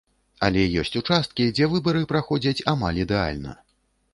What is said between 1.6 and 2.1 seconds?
выбары